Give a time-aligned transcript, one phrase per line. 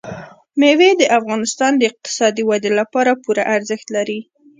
[0.59, 4.19] مېوې د افغانستان د اقتصادي ودې لپاره پوره ارزښت لري.